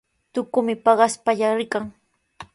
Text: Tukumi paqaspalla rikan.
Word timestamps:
Tukumi 0.33 0.73
paqaspalla 0.83 1.47
rikan. 1.57 1.85